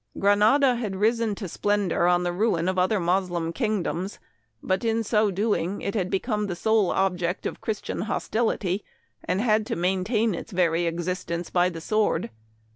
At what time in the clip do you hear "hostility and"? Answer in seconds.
8.01-9.41